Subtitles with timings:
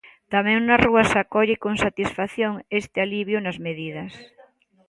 [0.33, 4.13] Tamén na rúa se acolle con satisfacción este alivio nas medidas.